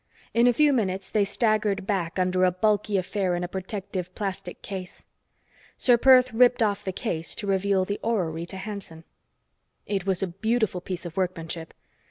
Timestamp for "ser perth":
5.77-6.29